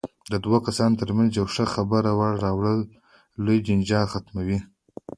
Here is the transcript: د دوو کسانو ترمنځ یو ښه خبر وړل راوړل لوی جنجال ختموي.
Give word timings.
د 0.31 0.33
دوو 0.43 0.57
کسانو 0.67 0.99
ترمنځ 1.01 1.29
یو 1.33 1.47
ښه 1.53 1.65
خبر 1.73 2.03
وړل 2.09 2.35
راوړل 2.45 2.79
لوی 3.45 3.57
جنجال 3.67 4.05
ختموي. 4.13 4.59